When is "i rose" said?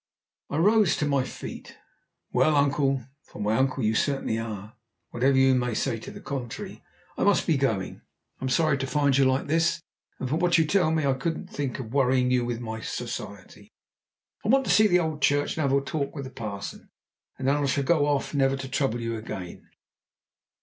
0.49-0.97